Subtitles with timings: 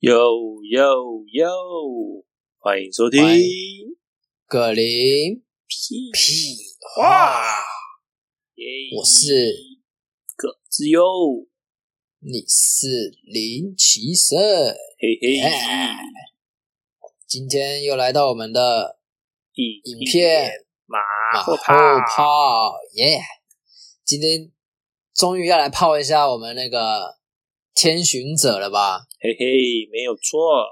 [0.00, 0.12] 哟
[0.70, 2.24] 哟哟！
[2.58, 3.18] 欢迎收听
[4.46, 6.54] 葛林屁屁
[6.94, 7.40] 话，
[8.94, 9.32] 我是
[10.36, 11.02] 葛之优，
[12.18, 15.50] 你是林奇胜，嘿嘿，
[17.26, 18.98] 今天又来到我们的
[19.54, 20.98] 影影片马
[21.42, 23.18] 后，炮，耶！
[24.04, 24.52] 今天
[25.14, 27.15] 终于要来泡一下我们那个
[27.76, 29.06] 天巡者了吧？
[29.20, 30.64] 嘿嘿，没有错，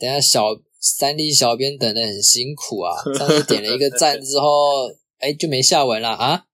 [0.00, 4.88] 等下小三 D 小编等的很辛苦啊，上次点了一个赞之后，
[5.20, 6.46] 哎就没下文了啊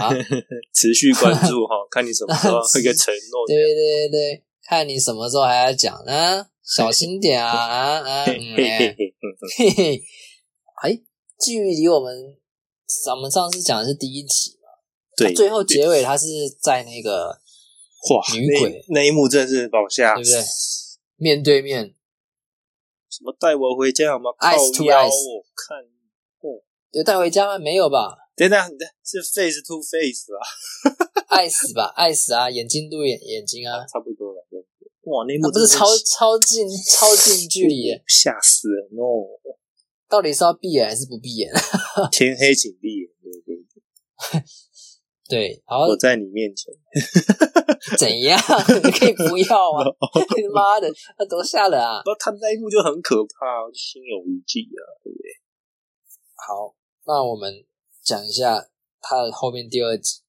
[0.00, 0.08] 啊！
[0.74, 3.46] 持续关注哈， 看你什么时候会个承诺。
[3.46, 6.46] 对对对，看你什么时候还要讲呢？
[6.64, 8.24] 小心点啊啊啊！
[8.24, 9.14] 嘿嗯嘿嘿哎嘿，
[9.58, 10.02] 嘿嘿，
[10.82, 11.00] 哎，
[11.44, 12.34] 距离我们
[13.14, 14.68] 我们上次讲的是第一集嘛，
[15.14, 16.26] 对，最后结尾他是
[16.62, 17.38] 在那个
[18.10, 20.44] 哇，女鬼那那一幕真的是把我吓对不对？
[21.16, 21.94] 面对面，
[23.08, 25.78] 什么带我回家好吗靠 to 腰 eyes 我看
[26.92, 27.58] 有带回家吗？
[27.58, 28.16] 没有吧？
[28.36, 28.60] 等等，
[29.04, 30.38] 是 face to face 啊，
[31.28, 32.50] 爱死吧， 爱死啊！
[32.50, 34.46] 眼睛对眼眼睛啊，差不多了。
[34.50, 34.60] 对
[35.04, 39.26] 哇，那一幕那不是超超近超近距离耶，吓死人哦！
[40.08, 41.52] 到底是要闭眼还是不闭眼？
[42.12, 44.42] 天黑请闭眼，对对对，
[45.26, 46.72] 对，好我在你面前，
[47.98, 48.38] 怎样？
[48.84, 49.84] 你可以不要啊？
[50.52, 52.02] 妈的，那多吓人啊！
[52.04, 55.40] 不，他那一幕就很可怕，就心有余悸啊，对不对？
[56.36, 56.74] 好，
[57.06, 57.64] 那我们
[58.02, 58.68] 讲一下
[59.00, 60.20] 他的后面第二集，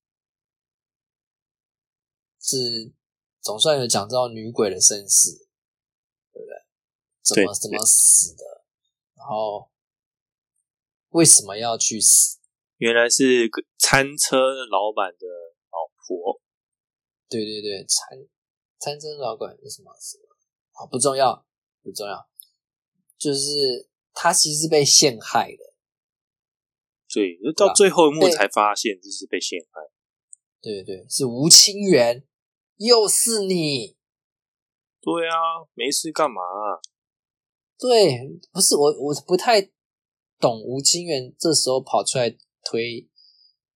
[2.41, 2.93] 是
[3.41, 5.45] 总算有讲到女鬼的身世，
[6.31, 6.55] 对不对？
[7.21, 8.63] 怎么怎么死的，
[9.17, 9.69] 然后
[11.09, 12.37] 为什么要去死？
[12.77, 15.27] 原来是个餐车老板的
[15.71, 16.41] 老婆，
[17.29, 18.17] 对对对，餐
[18.79, 20.25] 餐车老板是什么死的？
[20.71, 21.45] 好，不重要，
[21.81, 22.27] 不重要，
[23.17, 25.73] 就是他其实是被陷害的。
[27.07, 29.81] 对，就对啊到最后一幕才发现这是被陷害。
[30.61, 32.25] 对对对，是吴清源，
[32.75, 33.95] 又是你。
[34.99, 36.81] 对啊，没事干嘛啊、
[37.77, 39.61] 对，不是我，我不太
[40.39, 43.07] 懂吴清源这时候跑出来推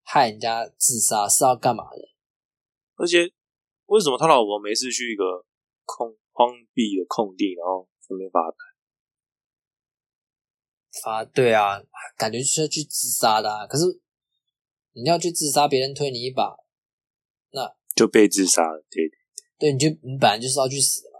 [0.04, 2.10] 害人家自杀是要干嘛的？
[2.96, 3.32] 而且
[3.86, 5.46] 为什么他老婆没事去一个
[5.86, 8.58] 空荒地的空地，然后顺便发呆？
[11.04, 11.82] 发对啊，
[12.18, 13.68] 感觉就是要去自杀的、啊。
[13.68, 13.86] 可是
[14.94, 16.58] 你要去自杀，别人推你一把，
[17.52, 19.18] 那就被自杀了，对对
[19.60, 21.20] 对，你就你本来就是要去死的嘛，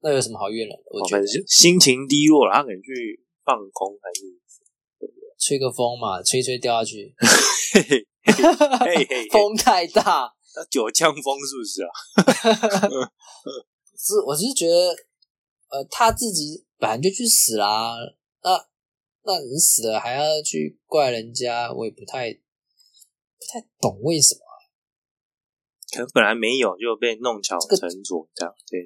[0.00, 0.84] 那有什么好怨人的？
[0.90, 4.40] 我哦觉得心情低落了，他可能去放空还是
[5.44, 7.14] 吹个风嘛，吹吹掉下去，
[9.30, 10.32] 风太大。
[10.56, 11.92] 那九江风是不是啊？
[13.98, 14.96] 是，我是觉得，
[15.68, 17.94] 呃，他自己本来就去死啦，
[18.42, 18.66] 那
[19.24, 22.40] 那你死了还要去怪人家，我也不太不
[23.52, 24.40] 太懂为什么。
[25.92, 28.80] 可能本来没有，就被弄巧成拙，这样对。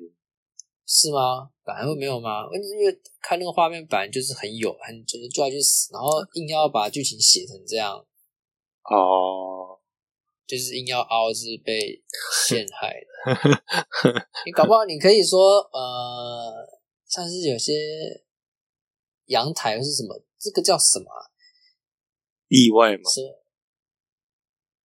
[0.91, 1.51] 是吗？
[1.63, 2.45] 本来会没有吗？
[2.81, 7.95] 因为看那个画面本来就是很有，很就是就要去死，然后硬要把剧情写成这样，
[8.85, 9.79] 哦，
[10.47, 12.03] 就是硬要凹是被
[12.47, 14.27] 陷害的。
[14.47, 16.67] 你搞不好你可以说，呃，
[17.07, 17.75] 像是有些
[19.27, 21.21] 阳台是什么，这个叫什么啊、
[22.49, 23.21] 意外吗，是，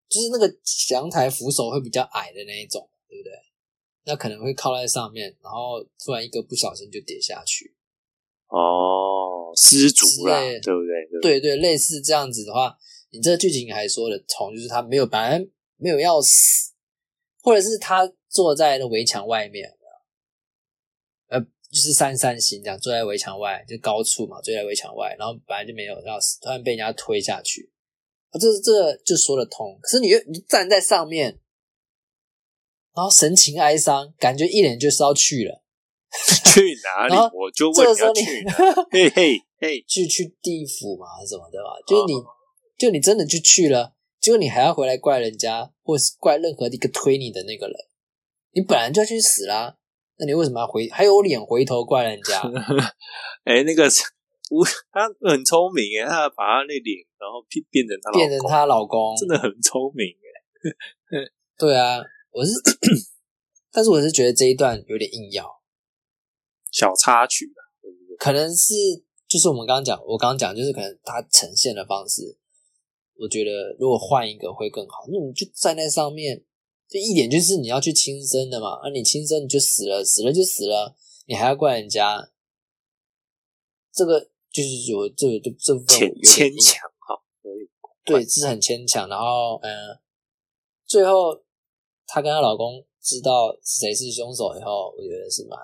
[0.10, 0.54] 就是那个
[0.92, 3.32] 阳台扶手会比较矮的那一种，对不对？
[4.06, 7.76] 那可能会靠在上面，然后突然一个不小心就跌下去。
[8.48, 11.22] 哦，失足啦，之类的对不对？
[11.22, 12.78] 对对对，类似这样子的话，
[13.12, 15.44] 你这个剧情还说得通，就是他没有本来
[15.78, 16.72] 没有要死，
[17.42, 19.76] 或者是他坐在那围墙外面，
[21.30, 27.72] 呃，就是三三心这样，坐在围墙外，就高处嘛，坐在围墙外，然后本来就没有要死，突然被人家推下去，
[28.30, 29.80] 啊，这这个就说得通。
[29.82, 31.40] 可是你又你站在上面，
[32.96, 35.64] 然后神情哀伤，感觉一脸就是要去了，
[36.54, 37.16] 去哪里？
[37.34, 38.54] 我就问你要去哪？
[38.92, 42.26] 嘿嘿嘿，去去地府嘛什么的嘛，就是你，哦
[42.78, 47.76] 就你真的就去了，结果你还要回来怪人家，或是怪任何一个推你的那个人，
[48.52, 49.78] 你本来就要去死啦，
[50.18, 52.42] 那你为什么要回还有脸回头怪人家？
[53.46, 53.88] 哎，那个
[54.52, 59.16] 吴他很聪明哎，他把他那脸然后变变成他老公，变成她老公？
[59.18, 61.20] 真的很聪明哎。
[61.58, 62.00] 对啊，
[62.34, 62.52] 我是，
[63.72, 65.62] 但是我是觉得这一段有点硬要，
[66.72, 68.18] 小插曲啊，对不对？
[68.18, 68.74] 可能是
[69.28, 72.38] 就是我们刚刚讲，我刚刚讲就是可能它呈现的方式，
[73.16, 75.06] 我觉得如果换一个会更好。
[75.12, 76.44] 那你就站在上面，
[76.90, 80.96] 就一点就是你要去轻生的嘛，啊，你轻生你就死了，死了就死了，
[81.28, 82.32] 你还要怪人家，
[83.94, 84.20] 这个
[84.52, 87.22] 就是有这个这部分牵强哈，
[88.04, 89.08] 对，是很牵强。
[89.08, 90.00] 然后，嗯、
[90.88, 91.43] 最后
[92.14, 95.60] 她跟她老公知道谁是凶手以后，我觉得是蛮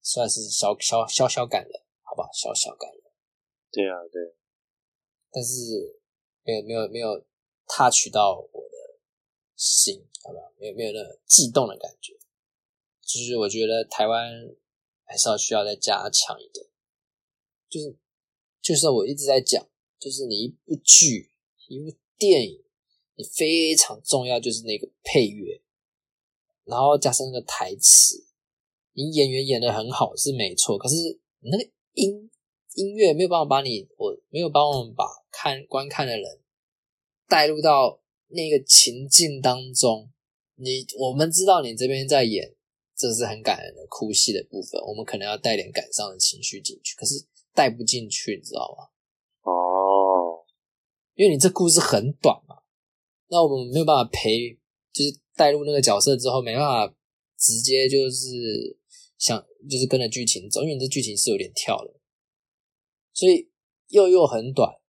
[0.00, 2.28] 算是小小小小感人，好不好？
[2.32, 3.02] 小小感人，
[3.72, 4.32] 对啊，对，
[5.32, 5.98] 但是
[6.44, 7.18] 没有没有没有
[7.66, 9.00] touch 到我的
[9.56, 10.38] 心，好吧？
[10.60, 12.16] 没有没有那个悸动的感觉。
[13.02, 14.32] 就是我觉得台湾
[15.02, 16.64] 还是要需要再加强一点，
[17.68, 17.96] 就是
[18.62, 19.68] 就是我一直在讲，
[19.98, 21.32] 就是你一部剧、
[21.66, 22.64] 一部电影，
[23.16, 25.60] 你非常重要就是那个配乐，
[26.68, 28.24] 然后加上那个台词，
[28.92, 30.94] 你演员演的很好是没错，可是
[31.40, 32.30] 你那个音
[32.74, 36.40] 音乐没有办法把你，我没有帮我们把看观看的人
[37.26, 40.10] 带入到那个情境当中。
[40.60, 42.54] 你我们知道你这边在演，
[42.96, 47.24] 这是很感人的哭戏的部分，我们可能要带点感伤的情绪进去，可是
[47.54, 48.88] 带不进去，你知道吗？
[49.42, 50.44] 哦，
[51.14, 52.62] 因为你这故事很短嘛，
[53.28, 54.58] 那我们没有办法陪，
[54.92, 56.94] 就是带入那个角色之后，没办法
[57.38, 58.76] 直接就是
[59.16, 61.94] 想就是跟着剧情走，因为你这剧情是有点跳的，
[63.14, 63.48] 所以
[63.86, 64.80] 又又很短，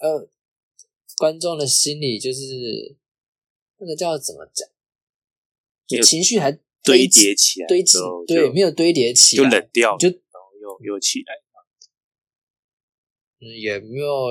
[0.00, 0.28] 呃，
[1.16, 2.96] 观众的心里就是
[3.78, 4.68] 那个叫怎么讲，
[6.02, 6.52] 情绪还
[6.82, 11.34] 堆叠起来堆积，对，没有堆叠起来就，冷掉，就然后又又起来，
[13.40, 14.28] 嗯，也没有，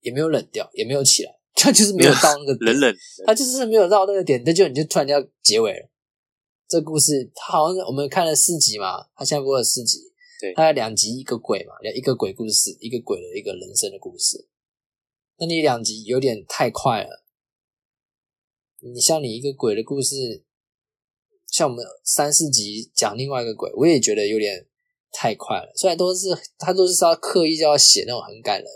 [0.00, 5.88] 也没有冷掉，也没有起来，他就是没有到那个点冷冷他就是没有到那个点，那就你就突然要结尾了。
[6.68, 9.98] 这故事他好像我们看了四集嘛，他现在播了四集，
[10.40, 14.48] 对他有两集一个鬼嘛，两一个鬼故事，一个鬼的一个人生的故事。
[15.38, 17.24] 那你两集有点太快了，
[18.80, 20.44] 你像你一个鬼的故事，
[21.46, 24.66] 像我们三四集讲另外一个鬼，我也觉得有点
[25.12, 25.72] 太快了。
[25.76, 26.28] 虽然都是
[26.58, 28.68] 他都是要刻意就要写那种很感人、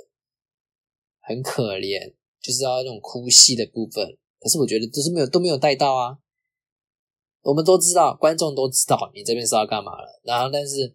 [1.21, 6.19] 很可怜，就是要那种哭戏的部分，可是我觉得都是没有都没有带到啊。
[7.43, 10.95] 我们都知道，观众都知道你这边是要干嘛了，然后但是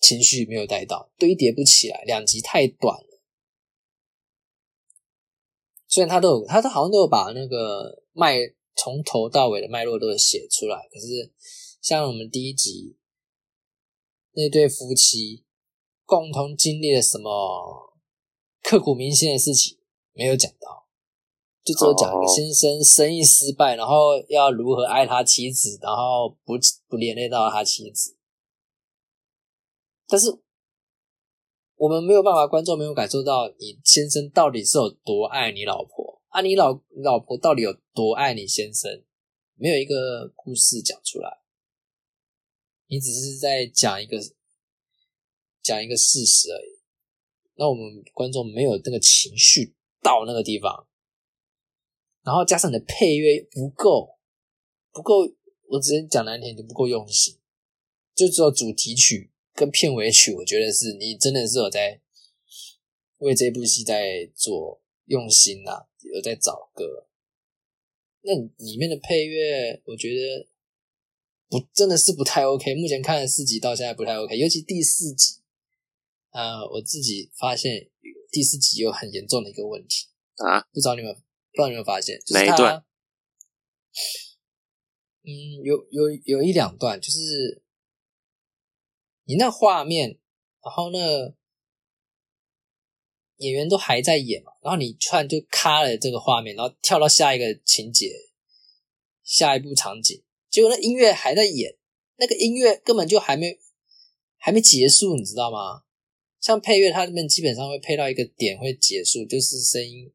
[0.00, 3.20] 情绪没有带到，堆叠不起来，两集太短了。
[5.88, 8.36] 虽然他都有，他都好像都有把那个脉
[8.74, 11.32] 从头到尾的脉络都有写出来，可是
[11.80, 12.98] 像我们第一集
[14.32, 15.44] 那对夫妻
[16.04, 17.94] 共同经历了什么
[18.62, 19.78] 刻骨铭心的事情，
[20.12, 20.85] 没有讲到。
[21.66, 26.54] 就只有讲一个先生生意失败，然后要如何爱他妻子，然后不
[26.86, 28.16] 不连累到他妻子。
[30.06, 30.28] 但是
[31.74, 39.02] 我们没有办法，观众没有感受到你先生到底是有多爱你老婆啊，你老你老婆到底有多爱你先生，
[39.56, 41.40] 没有一个故事讲出来，
[42.86, 44.16] 你只是在讲一个
[45.64, 46.78] 讲一个事实而已。
[47.56, 50.85] 那我们观众没有那个情绪到那个地方。
[52.26, 54.18] 然后加上你的配乐不够，
[54.90, 55.20] 不够，
[55.68, 57.38] 我直接讲难听，就不够用心。
[58.16, 62.00] 就只有主题曲跟片尾曲，我觉得是你真的是有在
[63.18, 67.06] 为这部戏在做用心呐、啊，有在找歌。
[68.22, 70.48] 那里面的配乐，我觉得
[71.48, 72.74] 不真的是不太 OK。
[72.74, 75.42] 目前看了四集到现在不太 OK，尤其第四集，
[76.30, 77.88] 啊、呃，我自己发现
[78.32, 81.14] 第四集有很严重的一个问题啊，不知道你们。
[81.56, 82.84] 不知道你有没有发现，就是哪一段？
[85.24, 85.32] 嗯，
[85.64, 87.62] 有有有一两段，就是
[89.24, 90.18] 你那画面，
[90.62, 90.98] 然后呢，
[93.38, 98.12] 演员都还在演嘛，然后你突然就卡了这个画面，然后跳到下一个情节，
[99.24, 101.76] 下一部场景，结果那音乐还在演，
[102.18, 103.58] 那个音乐根本就还没
[104.36, 105.84] 还没结束，你知道吗？
[106.38, 110.12] 像配乐，它们基本上会配到一个点会结束，就是声音。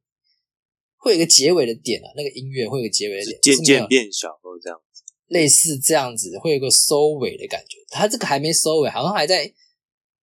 [1.02, 7.78] 会有一个结尾的点啊，那个音乐会有个结尾的点，渐渐变小或者这样子，类似这样子，会有个收尾的感觉。
[7.90, 9.52] 他这个还没收尾，好像还在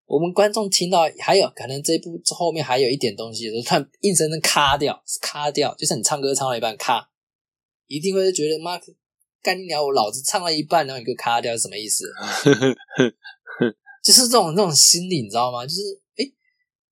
[0.06, 7.10] 我们观众听到，还有可能这一部后面还有一点东西的时候，突然硬生生卡掉，卡掉，就像你唱歌唱到一半卡，
[7.88, 8.80] 一定会觉得妈
[9.42, 9.82] 干你娘！
[9.82, 12.04] 我老子唱到一半，然后你给我卡掉是什么意思？
[14.04, 15.66] 就是这种这种心理，你知道吗？
[15.66, 15.98] 就是诶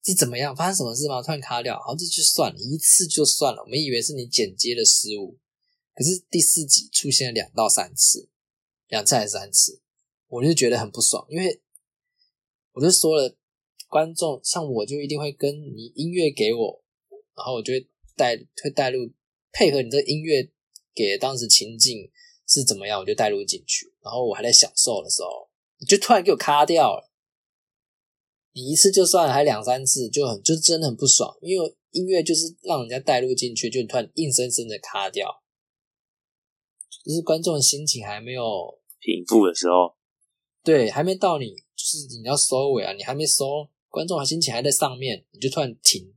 [0.07, 0.55] 是怎么样？
[0.55, 1.21] 发生什么事吗？
[1.21, 3.61] 突然卡掉，好，这就算了，一次就算了。
[3.61, 5.37] 我们以为是你剪接的失误，
[5.97, 8.29] 可是第四集出现了两到三次，
[8.87, 9.81] 两次还是三次，
[10.29, 11.61] 我就觉得很不爽，因为
[12.71, 13.37] 我就说了，
[13.89, 16.85] 观众像我就一定会跟你音乐给我，
[17.35, 19.11] 然后我就会带会带入
[19.51, 20.49] 配合你这音乐
[20.95, 22.09] 给当时情境
[22.47, 27.11] 是怎么样，我就带入进去，然后我还在享受的时候，你就突然给我卡掉了。
[28.57, 35.29] 你一次就算了，还两三次就很就真的很不爽，因为音乐就是让人家带入进去，就突然硬生生的卡掉，
[37.05, 38.43] 就是观众的心情还没有
[38.99, 39.95] 平复的时候，
[40.65, 46.15] 对，还没到你就是你要收尾啊，你还没收，观众的心情还在上面，你就突然停，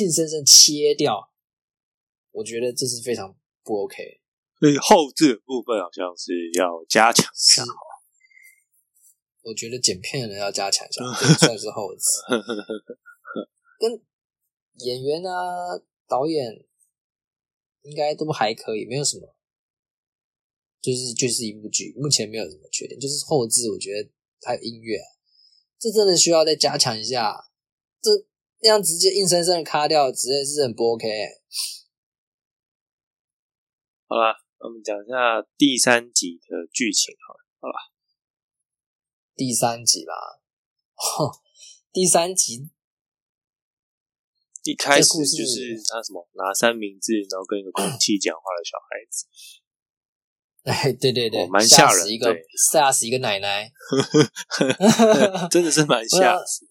[0.00, 1.30] 硬生生切掉，
[2.30, 4.22] 我觉得这是非常不 OK。
[4.58, 7.62] 所以后置的部分好像是要加强一下。
[9.48, 12.02] 我觉得剪片的人要加强一下， 这算是后置。
[13.80, 14.04] 跟
[14.84, 15.32] 演员啊、
[16.06, 16.66] 导演
[17.82, 19.34] 应该都还可以，没有什么，
[20.82, 24.10] 就是就是一部剧，目前没有什么缺点，就是后置，我觉得
[24.42, 24.98] 还有音乐，
[25.78, 27.50] 这真的需要再加强一下。
[28.02, 28.10] 这
[28.60, 31.08] 那样直接硬生生的卡掉，直接是很不 OK。
[34.06, 37.97] 好了，我们讲一下第三集的剧情，好了，好了。
[39.38, 40.12] 第三集吧，
[41.92, 42.68] 第三集
[44.64, 49.26] 一开始就是他什么拿三明治，然后跟一个空气讲话的小孩子。
[50.64, 52.36] 哎，对对对，蛮吓人，一个
[52.72, 53.70] 吓死一个奶奶，
[55.48, 56.66] 真的是蛮吓 死。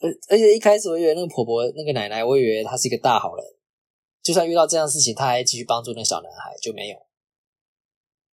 [0.00, 3.44] 而而且一开始我以为那个婆婆那个奶奶，我以为她是一个大好人，
[4.22, 6.98] 就算遇到这样事情，她还继续帮助那小男孩，就没有。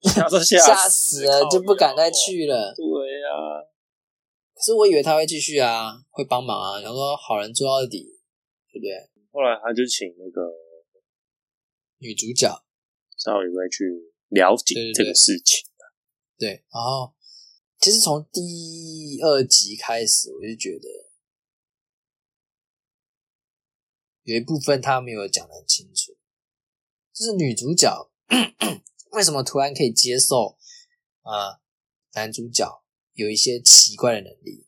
[0.04, 0.28] 吓
[0.90, 2.74] 死了，就不敢再去了。
[2.76, 2.84] 对
[3.32, 3.64] 呀，
[4.54, 8.04] 可是我以为他会继续啊，会帮忙啊，想说好人做到底，
[8.72, 9.10] 对不对？
[9.32, 10.42] 后来他就请那个
[11.98, 12.48] 女主角
[13.18, 15.68] 稍微去了解这个事情。
[16.38, 17.14] 对，然后
[17.80, 20.90] 其实从第二集开始，我就觉得
[24.24, 26.18] 有一部分他没有讲的很清楚，
[27.14, 28.12] 就是女主角。
[29.12, 30.58] 为什么突然可以接受
[31.24, 31.60] 啊？
[32.14, 32.81] 男主角
[33.14, 34.68] 有一些奇怪的能力，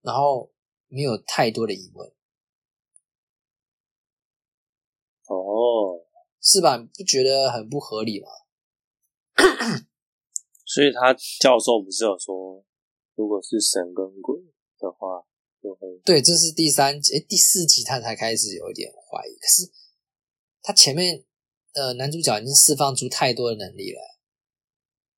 [0.00, 0.52] 然后
[0.88, 2.12] 没有太多的疑问。
[5.26, 6.04] 哦，
[6.40, 6.78] 是吧？
[6.78, 8.28] 不觉得很不合理吗？
[10.64, 12.64] 所以他教授不是有说，
[13.14, 14.40] 如果是神跟鬼
[14.78, 15.24] 的话，
[15.62, 19.34] 就会对，这是第三集，第四集他才开始有一点怀疑。
[19.36, 19.70] 可是
[20.62, 21.24] 他前面。
[21.74, 24.18] 呃，男主角已经释放出太多的能力了，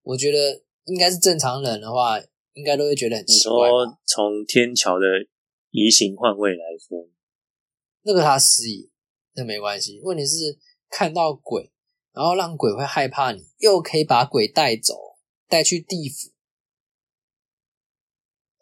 [0.03, 2.19] 我觉得应该是正常人的话，
[2.53, 3.69] 应该都会觉得很奇怪。
[3.69, 5.07] 说从天桥的
[5.71, 7.09] 移形换位来说，
[8.03, 8.91] 那个他失忆，
[9.35, 10.01] 那没关系。
[10.03, 11.73] 问题是看到鬼，
[12.13, 14.95] 然后让鬼会害怕你，又可以把鬼带走，
[15.49, 16.33] 带去地府。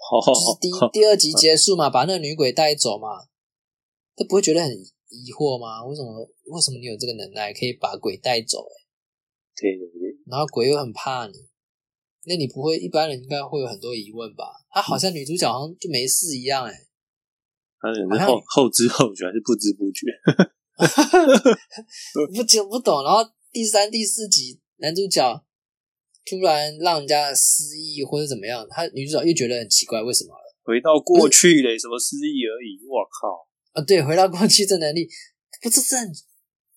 [0.26, 3.28] 就是第第二集结束嘛，把那个女鬼带走嘛，
[4.16, 4.70] 他不会觉得很。
[5.14, 5.84] 疑惑吗？
[5.84, 6.26] 为什么？
[6.46, 8.60] 为什么你有这个能耐，可以把鬼带走？
[8.64, 8.72] 哎，
[9.54, 10.16] 对对对。
[10.24, 11.34] 然后鬼又很怕你，
[12.24, 14.44] 那你不会一般人应该会有很多疑问吧？
[14.70, 16.72] 他好像女主角好像就没事一样，哎。
[17.80, 20.06] 他是后后知后觉还是不知不觉？
[22.32, 23.02] 不就不懂。
[23.02, 25.44] 然后第三、第四集男主角
[26.24, 30.30] 突然让人家失忆或者怎么样，他女主角又觉得很奇怪，为什么？
[30.62, 32.78] 回到过去嘞，什么失忆而已？
[32.86, 33.48] 我靠！
[33.72, 35.08] 啊，对，回到过去这能力，
[35.60, 36.08] 不是真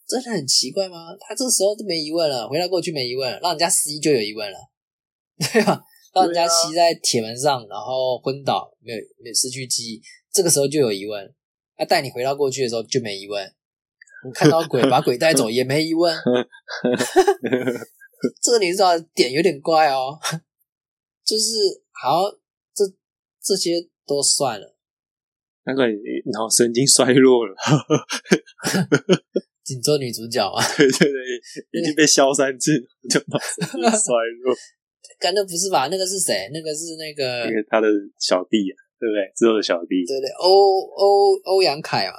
[0.08, 1.16] 真的很奇怪吗？
[1.20, 4.58] 他这个时候都没疑问了，回到过去没疑问了，让人家失忆就有疑问了，
[5.54, 5.84] 对吧？
[6.14, 10.02] 让人家骑在铁门上，然后昏倒，没有没有失去记忆，
[10.32, 11.34] 这个时候就有疑问。
[11.78, 13.54] 他带你回到过去的时候就没疑问，
[14.34, 16.16] 看到鬼把鬼带走也没疑问。
[18.42, 20.18] 这个你知道点有点怪哦，
[21.26, 22.24] 就是好，
[22.74, 22.86] 这
[23.44, 24.78] 这些都算了。
[25.66, 25.84] 那个
[26.32, 27.56] 脑神经衰弱了，
[29.66, 30.64] 紧做女主角啊？
[30.78, 34.56] 对对对，已经被消三次，就脑神经衰弱。
[35.20, 35.88] 干那不是吧？
[35.90, 36.50] 那个是谁？
[36.54, 37.88] 那个是那个他的
[38.20, 39.32] 小弟，啊对不对？
[39.36, 42.16] 之后的小弟，对对，欧欧欧阳凯嘛，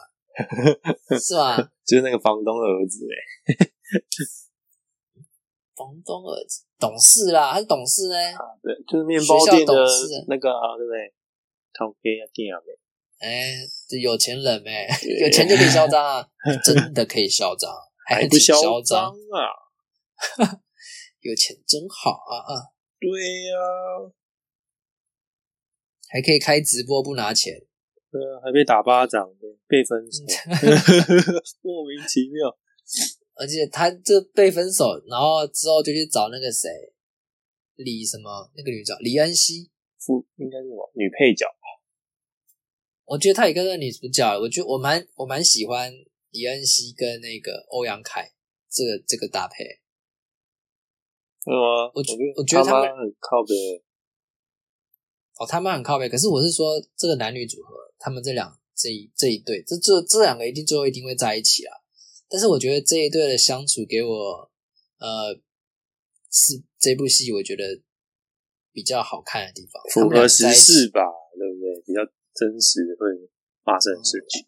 [1.18, 1.56] 是吧？
[1.86, 3.54] 就是那个房东的儿子哎，
[5.76, 8.16] 房东儿子懂事啦，还是懂事呢？
[8.62, 9.72] 对，就是面包店的
[10.28, 11.12] 那个，对不对？
[11.72, 12.72] 他给啊给啊没？
[13.18, 13.54] 哎，
[13.88, 14.86] 这有钱人呗，
[15.20, 16.28] 有钱就可以嚣张啊！
[16.64, 17.72] 真的可以嚣张，
[18.06, 19.14] 还不嚣张啊！
[21.20, 22.75] 有钱真好啊啊！
[22.98, 23.10] 对
[23.46, 23.56] 呀，
[26.08, 27.54] 还可以开直播不拿钱，
[28.10, 29.28] 对啊，还被打巴掌，
[29.66, 30.22] 被分手，
[31.62, 32.56] 莫名其妙。
[33.34, 36.70] 而且他这被分手，然后之后就去找那个谁，
[37.74, 41.46] 李什么那个女角李恩熙，副应该是什么女配角。
[43.04, 45.92] 我觉得他也跟那个女主角，我觉得我蛮我蛮喜欢
[46.30, 48.32] 李恩熙跟那个欧阳凯
[48.70, 49.80] 这个这个搭配。
[51.94, 52.18] 为什么？
[52.34, 53.54] 我我觉得他们很靠北。
[55.38, 61.76] 哦，他们很靠背，可是我是说这个男女组合，他们这两这一这一对，这这这两个一定最后一定会在一起啊。
[62.28, 64.50] 但是我觉得这一对的相处给我，
[64.98, 65.34] 呃，
[66.32, 67.62] 是这部戏我觉得
[68.72, 71.02] 比较好看的地方，符合时个在一起事吧，
[71.36, 71.82] 对不对？
[71.84, 72.00] 比较
[72.34, 73.06] 真实会
[73.62, 74.44] 发生的事情。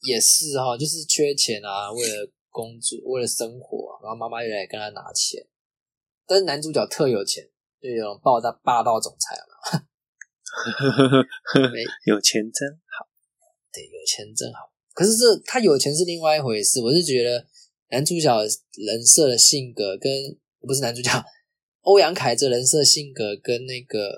[0.00, 5.46] 也是哈、就是缺钱啊，为了工作，为了生活、啊，然后妈妈又来跟他拿钱，
[6.26, 7.48] 但是男主角特有钱，
[7.80, 9.86] 就有种霸道霸道总裁嘛，
[12.06, 13.06] 有钱真好
[13.72, 14.72] 对，有钱真好。
[14.92, 17.46] 可是这他有钱是另外一回事，我是觉得
[17.90, 18.40] 男主角
[18.76, 21.10] 人设的性格跟不是男主角
[21.82, 24.14] 欧阳凯这人设性格跟那个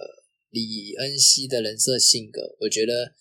[0.50, 3.14] 李恩熙的人设性格，我觉得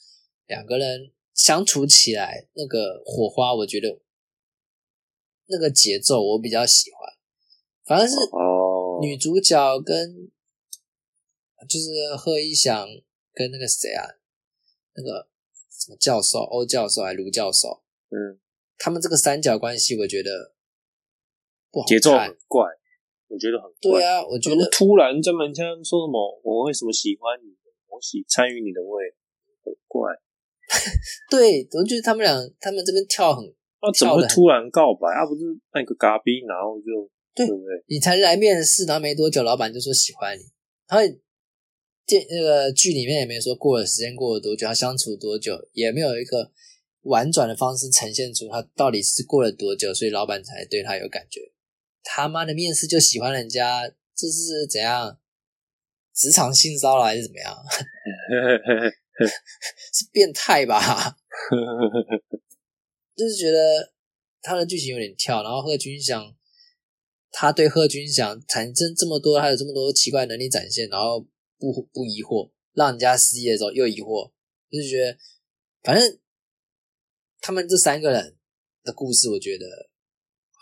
[0.45, 3.99] 两个人相处起来那个火花，我觉得
[5.47, 7.11] 那个节奏我比较喜欢。
[7.85, 8.54] 反正是哦，
[9.01, 10.31] 女主角跟
[11.67, 12.87] 就是贺一翔
[13.33, 14.05] 跟那个谁啊，
[14.95, 15.27] 那个
[15.69, 18.39] 什么教授欧教授还是卢教授，嗯，
[18.77, 20.53] 他们这个三角关系，我觉得
[21.71, 22.63] 不好节奏很怪，
[23.27, 23.99] 我觉得很怪。
[23.99, 26.41] 对啊，我觉得突然专门这样说什么？
[26.43, 27.55] 我为什么喜欢你？
[27.87, 29.15] 我喜参与你的味，
[29.63, 30.11] 很怪。
[31.31, 33.43] 对，我觉得他们俩他们这边跳很，
[33.81, 35.07] 那怎么会突然告白？
[35.07, 35.41] 啊，不是
[35.73, 37.83] 那个嘎逼，然后就对对不对？
[37.87, 40.43] 你才来面试，然后没多久，老板就说喜欢你，
[40.87, 41.05] 然后
[42.05, 46.51] 电那个剧里面也没说过了时间过了多久，他相处多久，也没有一个
[47.01, 51.41] 婉转的方式呈现出他到底是过了多久，所以老板才对他有感觉。
[52.03, 55.19] 他妈的面试就喜欢人家，这是怎样？
[56.13, 57.53] 职场性骚扰还是怎么样？
[59.91, 61.17] 是变态吧？
[63.17, 63.91] 就是觉得
[64.41, 66.33] 他的剧情有点跳，然后贺军翔，
[67.37, 71.19] 他对贺军翔产生这么多，他有这么多奇怪能力展现，然后
[71.59, 74.31] 不不疑惑，让人家失业的时候又疑惑，
[74.71, 75.17] 就是觉得
[75.83, 76.17] 反正
[77.41, 78.37] 他们这三个人
[78.85, 79.65] 的故事，我觉得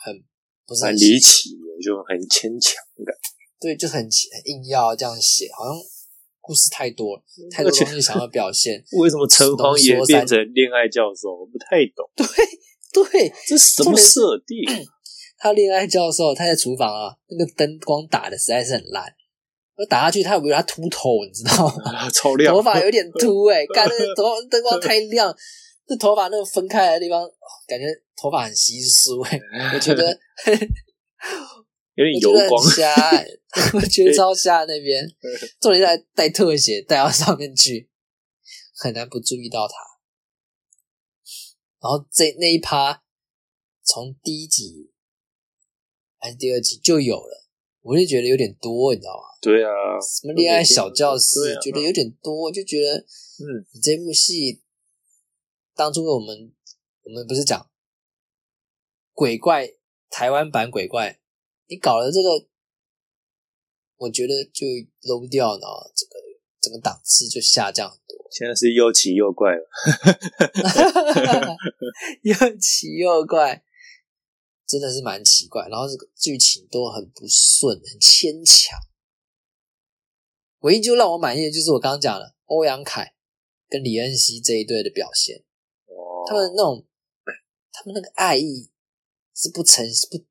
[0.03, 0.23] 很
[0.65, 3.15] 不是很离奇的，就很牵强的感。
[3.62, 4.09] 对，就很很
[4.45, 5.75] 硬要这样写，好像
[6.41, 8.83] 故事太多了，太多东西想要表现。
[8.97, 11.29] 为什么陈黄也变成恋爱教授？
[11.38, 12.25] 我不太懂， 对
[12.91, 14.65] 对，这什么设定？
[15.43, 19.13] 他恋爱教授，他在厨房啊，那个灯光打的实在是很烂，
[19.75, 22.10] 我打下去，他以为他秃头，你知道吗？
[22.15, 25.36] 超亮，头发有点秃哎、欸， 看那个头灯光太亮，
[25.86, 27.29] 这头发那个分开的地方，哦
[27.67, 29.38] 感觉头发很稀疏哎、
[29.73, 30.17] 我觉得
[31.95, 32.63] 有点油光。
[32.71, 33.27] 瞎、欸，
[33.73, 35.06] 我觉得超瞎那边，
[35.60, 37.89] 重点是还带特写带到上面去，
[38.77, 39.73] 很难不注意到他。
[41.82, 43.03] 然后这那一趴
[43.84, 44.92] 从第一集
[46.23, 47.43] 还是第二集就有了，
[47.81, 49.23] 我就觉得有点多，你知道吗？
[49.41, 54.62] 对啊，什么恋爱小教室对，啊觉得有点多，就觉得嗯，你这部戏
[55.75, 56.53] 当初我们
[57.03, 57.69] 我们不是讲
[59.12, 59.73] 鬼怪
[60.09, 61.19] 台湾版鬼怪，
[61.67, 62.47] 你搞了这个，
[63.97, 64.65] 我觉得就
[65.01, 66.12] low 掉了，这个
[66.62, 68.15] 整个档次就下降很多。
[68.31, 69.69] 现在是又奇又怪了。
[72.23, 73.62] 又奇又怪，
[74.73, 75.67] 真的是蛮奇怪。
[75.69, 78.79] 然后这个剧情都很不顺，很牵强。
[80.62, 83.13] 唯一就让我满意的就是我刚刚讲的欧阳凯
[83.69, 85.43] 跟李恩熙这一对的表现，
[85.86, 86.83] 哦，他们那种
[87.71, 88.71] 他们那个爱意
[89.36, 90.25] 是不呈不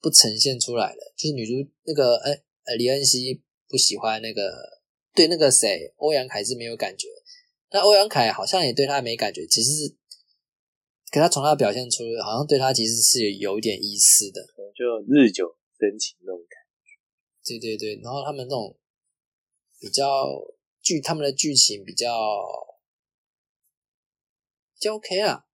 [0.00, 1.00] 不呈现出来的。
[1.16, 2.32] 就是女主那个呃
[2.64, 4.42] 呃李恩熙不喜欢那个
[5.14, 7.08] 对那个谁欧阳凯是没有感觉，
[7.70, 9.96] 那欧阳凯好像也对他没感觉，其实是，
[11.12, 14.40] 可他从他表现出好像对他其实是有有点意思的。
[14.74, 16.96] 就日久生情那种感觉
[17.44, 18.74] 对对对，然后他们那种
[19.78, 20.40] 比较
[20.80, 22.08] 剧，他们的剧情比较
[24.74, 25.44] 比较 OK 啊，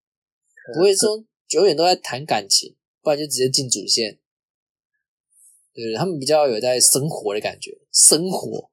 [0.73, 4.21] 不会说永远都在谈感情，不然就直接进主线。
[5.75, 8.71] 对对，他们比较有在生活的感觉，生活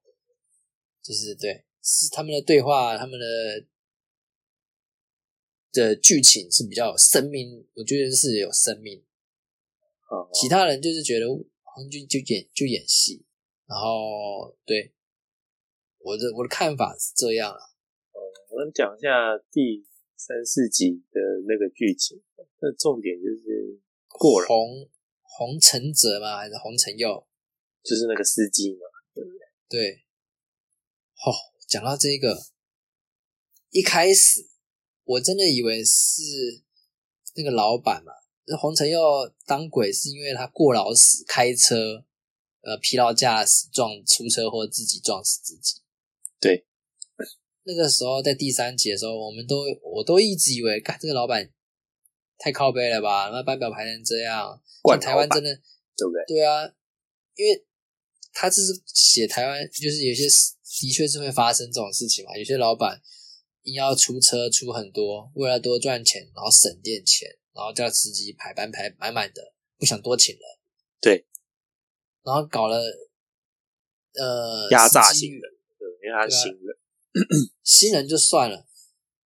[1.01, 3.65] 就是对，是他们的对话，他们的
[5.75, 8.99] 的剧情是比较有生命，我觉得是有生命。
[8.99, 10.15] 觉。
[10.15, 13.25] 哦其他人就是觉得好像就就演就演戏，
[13.67, 14.93] 然后对
[15.99, 17.59] 我的我的看法是这样啊。
[18.49, 19.09] 我们讲一下
[19.51, 19.85] 第
[20.15, 22.21] 三四集的那个剧情，
[22.61, 24.89] 那重点就是过了，洪
[25.21, 27.27] 洪承泽吗，还是洪承佑？
[27.83, 28.79] 就是那个司机嘛，
[29.67, 30.05] 对，
[31.25, 31.33] 哦，
[31.67, 32.35] 讲到这个，
[33.71, 34.47] 一开始
[35.05, 36.21] 我真的以为是
[37.35, 38.11] 那个老板嘛，
[38.45, 38.99] 那洪承佑
[39.45, 42.03] 当鬼是因为他过劳死开车
[42.61, 45.81] 呃疲劳驾驶撞出车祸，自己撞死自己。
[46.39, 46.65] 对，
[47.63, 51.51] 那个时候在第三集的时候，我们都我都一直以为，看这个老板
[52.37, 53.29] 太靠背了吧？
[53.29, 55.55] 那班表排成这样，惯台湾真的
[55.95, 56.35] 对不对？
[56.35, 56.65] 对啊，
[57.35, 57.65] 因为
[58.33, 60.23] 他这是写台湾，就是有些
[60.79, 62.35] 的确是会发生这种事情嘛。
[62.37, 63.01] 有些老板
[63.65, 70.41] 硬要出车出很多，为了多赚钱，然后省点钱，然后叫司机排班排满满的，不想多请人。
[71.01, 71.25] 对，
[72.23, 72.77] 然后搞了
[74.13, 75.41] 呃压榨新人，
[75.77, 76.77] 对，因为他是新人，
[77.63, 78.67] 新人就算了，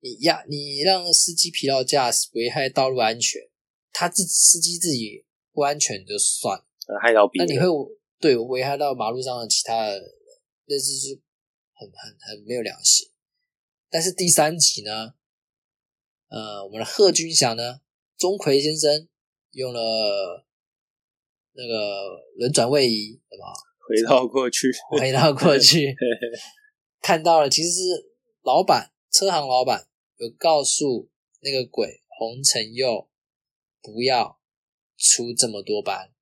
[0.01, 3.42] 你压你让司机疲劳驾驶危害道路安全，
[3.92, 6.64] 他自司机自己不安全就算
[7.03, 7.48] 害到别人。
[7.48, 7.66] 那你会
[8.20, 10.11] 对危害到马路上的其他的人，
[10.66, 11.20] 那就是
[11.74, 13.09] 很很很没有良心。
[13.90, 15.14] 但是第三集呢，
[16.29, 17.81] 呃，我们的贺军翔呢，
[18.16, 19.09] 钟馗先生
[19.53, 20.46] 用了
[21.53, 23.46] 那个轮转位移，什么
[23.88, 25.94] 回到过去，回到过去，
[27.01, 31.09] 看到了，其实是老板车行老板有告诉
[31.40, 33.09] 那个鬼洪承佑
[33.81, 34.38] 不要
[34.98, 36.12] 出这么多班，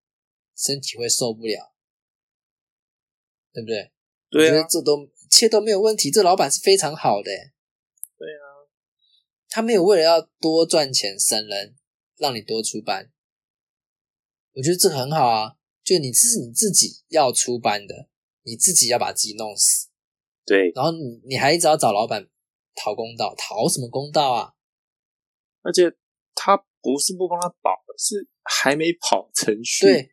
[0.57, 1.73] 身体会受不了，
[3.53, 3.91] 对不对？
[4.31, 7.31] 对啊这都一切都没有问题，这老板是非常好的。
[9.57, 11.75] 他没有为了要多赚钱省人，
[12.19, 13.11] 让你多出班，
[14.53, 15.57] 我觉得这个很好啊。
[15.83, 18.11] 就你这是你自己要出班的，
[18.43, 19.89] 你自己要把自己弄死。
[20.45, 22.29] 对，然后你你还一直要找老板
[22.75, 24.53] 讨公道，讨什么公道啊？
[25.63, 25.91] 而且
[26.35, 29.87] 他不是不帮他保，是还没跑程序。
[29.87, 30.11] 对，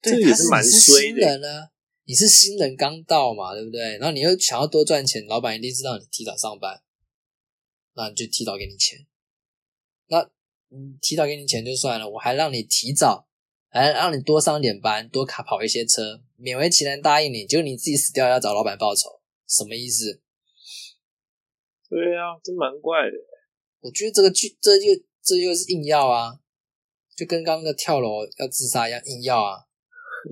[0.00, 1.68] 对，这个也是蛮你是新衰的人啊，
[2.06, 3.98] 你是新人刚到嘛，对不对？
[3.98, 6.82] 然后你又想要多赚钱，老板一定知道你提早上班，
[7.98, 9.04] 那你就提早给你钱。
[10.06, 10.20] 那
[10.70, 13.26] 嗯，提早给你钱就算了，我还让你提早，
[13.68, 20.22] 还让你多上点班，多卡跑一些车，勉为其难答应你，就你自己死掉要找老板报仇，什么意思？
[21.88, 23.16] 对啊，真蛮怪的。
[23.80, 24.86] 我觉得这个剧这就
[25.22, 26.38] 这就是硬要啊，
[27.16, 29.64] 就跟刚刚的跳楼要自杀一样硬要啊，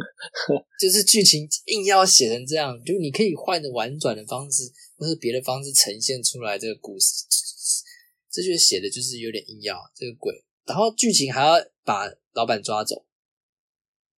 [0.79, 7.25] 就是剧情硬要写成这样，就你可以换着婉转的方式或是别的方式呈现出来这个故事，
[8.37, 13.07] 这就是写的就是有点硬要啊这个鬼，然后剧情还要把老板抓走，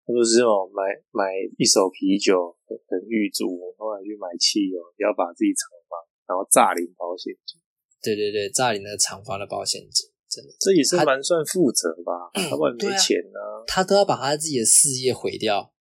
[0.02, 3.46] 他不是哦，买买一手啤酒很很狱卒，
[3.78, 5.94] 后来去买汽油，要把自己藏房，
[6.26, 7.62] 然后诈领保险金，
[8.02, 12.26] 对对对，诈领那个厂房的保险金，真的，这也是他蛮算负责吧？
[12.50, 13.62] 他不然没钱啊。
[13.68, 15.72] 他都要把他自己的事业毁掉，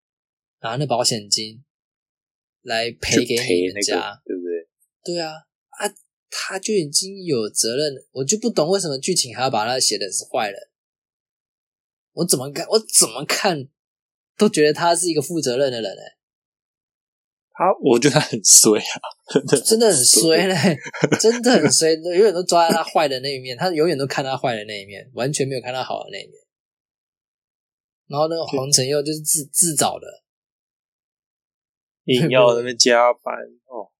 [0.61, 1.65] 拿那保险金
[2.61, 4.13] 来赔给你们家。
[4.13, 4.69] 个，对不对？
[5.03, 5.33] 对啊，
[5.79, 5.89] 啊，
[6.29, 10.69] 他就已经有责任了，我就不懂为什么剧情还要把他写的是坏人。
[12.13, 13.67] 我怎么看，我怎么看
[14.35, 16.17] 都觉得他是一个负责任的人哎、
[17.51, 19.01] 他我觉得他很衰啊，
[19.65, 20.77] 真的很衰嘞，
[21.19, 26.33] 真的很衰，永远都抓在他坏的那一面，他永远都看他坏的那一面，完全没有看他好的那一面。
[28.07, 30.23] 然后那个黄承佑就是自自找的，
[32.05, 33.35] 硬要在那边加班
[33.65, 33.91] 哦，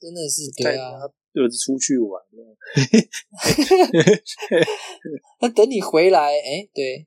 [0.00, 0.92] 真的是带对啊。
[1.36, 2.42] 他儿子出去玩呢。
[5.40, 7.06] 那等你回来，哎，对，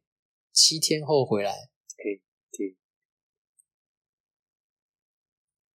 [0.53, 1.51] 七天后回来，
[1.97, 2.77] 可以对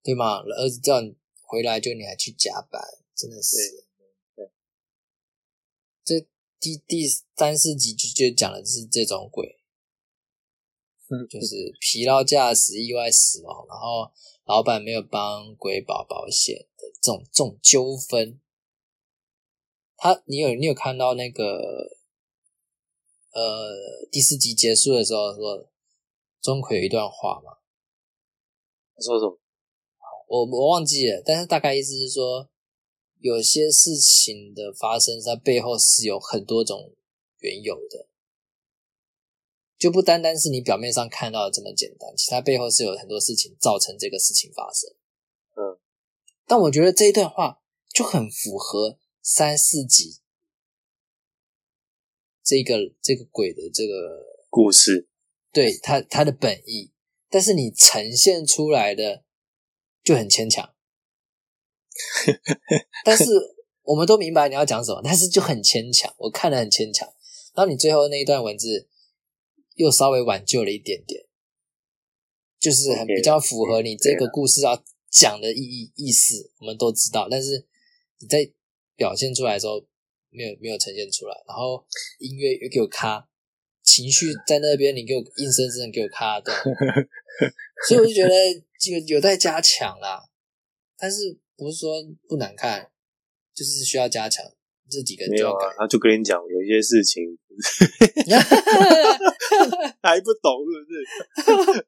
[0.03, 0.41] 对吗？
[0.41, 2.81] 儿子叫你回来，就你还去加班，
[3.15, 3.57] 真的是。
[4.35, 4.51] 对
[6.05, 6.27] 这
[6.59, 9.59] 第第三四集就就讲的是这种鬼，
[11.09, 14.11] 嗯就是疲劳驾驶、意外死亡，然后
[14.45, 18.39] 老板没有帮鬼保保险的这种这种纠纷。
[20.03, 21.95] 他，你有你有看到那个
[23.31, 23.71] 呃
[24.11, 25.65] 第四集结束的时候说
[26.41, 27.53] 钟馗有一段话吗？
[28.99, 29.39] 说什么？
[30.27, 32.49] 我我忘记了，但是大概意思是说，
[33.19, 36.93] 有些事情的发生，它背后是有很多种
[37.39, 38.09] 缘由的，
[39.77, 44.89] 就不单单是你表面上看到的这么简单，其他背后是有很多事情造成这个事情发生。
[45.55, 45.79] 嗯，
[46.45, 47.61] 但我觉得这一段话
[47.93, 50.19] 就很符合三四集
[52.43, 55.07] 这个这个鬼的这个故事
[55.53, 56.91] 对他他的本意，
[57.29, 59.23] 但是你呈现出来的
[60.03, 60.75] 就很牵强。
[63.05, 63.23] 但是
[63.83, 67.07] 我们都明白你要讲什么，但是就很牵强，我看得很牵强。
[67.55, 68.89] 然后你最后那一段文字
[69.75, 71.25] 又稍微挽救了一点点，
[72.59, 77.27] 就是很比较符合你这个故事要讲的意义意思，我们都知道。
[77.29, 77.65] 但是
[78.17, 78.51] 你在
[78.95, 79.83] 表现出来的时候，
[80.29, 81.83] 没有没有呈现出来，然后
[82.19, 83.27] 音乐又给我卡，
[83.83, 86.57] 情绪在那边，你给我硬生生的给我卡断，
[87.87, 88.33] 所以我就觉得
[88.91, 90.23] 有有待加强啦。
[90.97, 91.95] 但是不是说
[92.27, 92.89] 不难看，
[93.53, 94.45] 就是需要加强
[94.89, 97.23] 这几个没有啊就跟你讲有一些事情
[100.01, 100.71] 还不懂是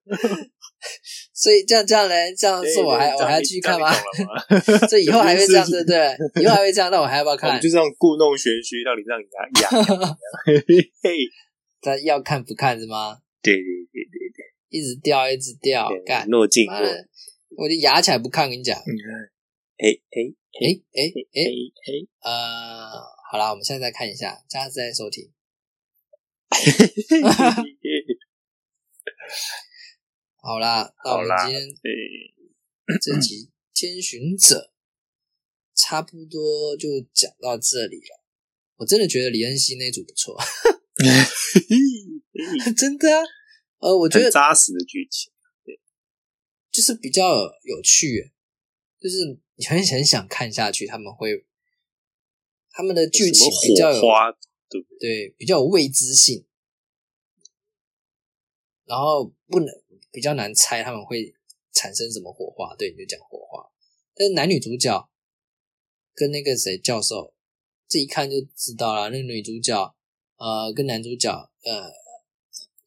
[0.07, 0.51] 不是？
[1.33, 3.91] 所以这样这样嘞，这样是我还我还要继续看吗？
[4.89, 6.17] 这以后还会这样， 对不对？
[6.43, 7.59] 以后还会这样，那我还要不要看？
[7.61, 9.25] 就这样故弄玄虚，让你让你
[9.61, 10.17] 痒痒。
[11.81, 12.85] 他要看不看是。
[12.85, 13.19] 吗？
[13.41, 16.65] 对对对对对一直掉，一直掉，对，干，诺进
[17.57, 18.75] 我就牙起来不看，跟你讲。
[18.77, 21.01] 哎哎哎哎哎
[21.33, 21.45] 诶，
[21.85, 21.87] 哎
[22.23, 22.31] 呃，
[23.31, 25.29] 好啦，我们现在再看一下，下次再收听。
[30.45, 30.47] 哎！
[30.47, 31.91] 好啦，那我们今天对，
[33.01, 34.71] 这集 《天巡者》
[35.81, 38.23] 差不多就讲到这里了。
[38.75, 40.38] 我真的觉得李恩熙那组不错，
[42.77, 43.23] 真的啊。
[43.79, 45.31] 呃，我觉得扎实的剧情。
[45.63, 45.79] 对
[46.71, 48.31] 就是比较有趣，
[48.99, 51.43] 就是你很很想看下去，他们会
[52.69, 54.01] 他们的剧情比较有？
[54.99, 56.45] 对比较有未知性，
[58.84, 59.67] 然后不能
[60.15, 61.36] 比较难猜他们会
[61.73, 62.73] 产生什么火花。
[62.78, 63.69] 对，你就讲火花，
[64.15, 65.10] 但是男女主角
[66.13, 67.34] 跟那个谁教授，
[67.89, 69.10] 这一看就知道了。
[69.10, 69.93] 那个女主角
[70.38, 71.30] 呃跟男主角
[71.63, 71.91] 呃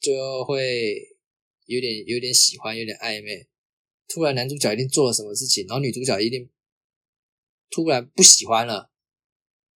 [0.01, 1.19] 就会
[1.67, 3.47] 有点有点喜欢，有点暧昧。
[4.09, 6.49] 突然男主角一定做了什么事情，然后女主角一定
[7.71, 8.91] 突然不喜欢了，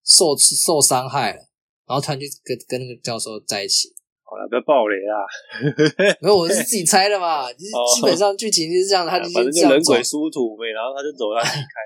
[0.03, 1.51] 受受伤害了，
[1.87, 3.95] 然后突然就跟跟那个教授在一起。
[4.33, 5.29] 好了，不要爆雷啦。
[6.25, 10.03] 没有，我是自己猜的嘛， 就是哦基本上剧情就是这样，他就反正人鬼。
[10.03, 11.77] 殊途呗，然后他就走他离开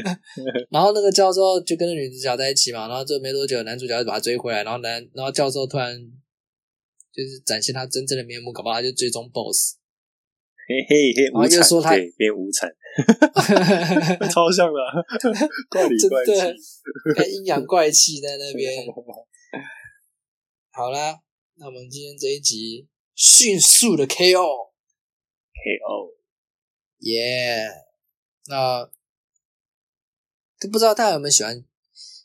[0.00, 0.16] 了。
[0.72, 5.94] 然后那个教授就跟那女主角在一起嘛，然后就没多久，男主角就把他追回来，然后男，然后教授突然
[7.12, 9.76] 就是展现他真正的面目，搞不好他就追踪 BOSS。
[10.70, 12.70] 嘿嘿嘿，然后无产又说他对变无产，
[14.30, 15.02] 超像的啊，
[15.68, 16.32] 怪里怪气。
[17.14, 18.72] 跟阴阳怪气在那边。
[20.72, 21.20] 好啦，
[21.54, 24.54] 那我们今天这一集迅速的 KO，KO，，
[26.98, 27.66] 耶、
[28.46, 28.88] 那
[30.60, 31.64] 都不知道大家有没有喜欢，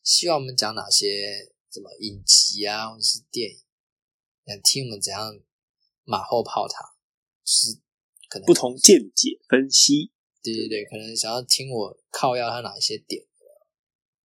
[0.04, 3.58] 希望我们讲哪些什么影集啊，或者是电影，
[4.46, 5.40] 想听我们怎样
[6.04, 6.94] 马后炮它，
[7.44, 7.80] 是
[8.30, 10.12] 可能不同见解分析。
[10.44, 13.26] 对对对，可能想要听我靠要他哪一些点。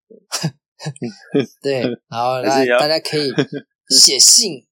[1.62, 3.32] 对，然后大还是要家大家可以
[3.90, 4.66] 写信，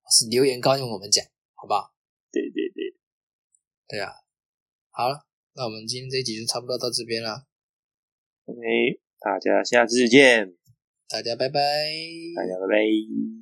[0.00, 1.92] 或是留言告诉我们讲，好不好？
[2.30, 2.96] 对对对，
[3.88, 4.10] 对啊，
[4.90, 7.46] 好了，那我们今天这一集就差不多到这边了
[8.46, 8.58] ，OK，
[9.20, 10.56] 大家下次见，
[11.08, 11.60] 大家拜拜。
[12.34, 13.41] 大家拜拜。